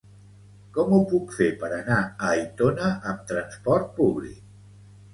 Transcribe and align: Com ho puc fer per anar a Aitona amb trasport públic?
Com 0.77 0.95
ho 0.97 1.01
puc 1.11 1.35
fer 1.41 1.51
per 1.65 1.69
anar 1.77 1.99
a 2.07 2.33
Aitona 2.39 2.91
amb 3.13 3.25
trasport 3.35 3.97
públic? 4.03 4.45